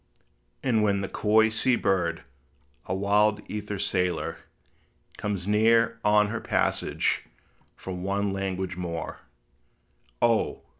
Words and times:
And 0.63 0.81
when 0.81 1.01
the 1.01 1.07
coy 1.07 1.49
sea 1.49 1.75
bird, 1.75 2.23
a 2.87 2.95
wild 2.95 3.39
ether 3.47 3.77
sailor, 3.77 4.39
Comes 5.19 5.47
near 5.47 5.99
on 6.03 6.29
her 6.29 6.41
passage, 6.41 7.25
for 7.75 7.93
one 7.93 8.33
language 8.33 8.75
more, 8.75 9.19
O! 10.19 10.63